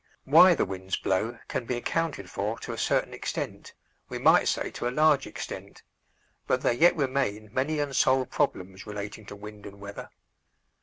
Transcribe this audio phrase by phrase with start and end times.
[0.23, 3.73] Why the winds blow can be accounted for to a certain extent,
[4.09, 5.83] we might say to a large extent,
[6.47, 10.09] but there yet remain many unsolved problems relating to wind and weather.